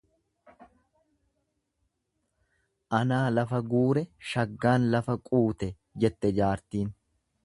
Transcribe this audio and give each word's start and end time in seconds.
Anaa 2.99 3.27
lafa 3.33 3.59
guure 3.73 4.03
shaggaan 4.31 4.89
lafa 4.95 5.17
quute 5.31 5.71
jette 6.05 6.33
jaartiin. 6.41 6.91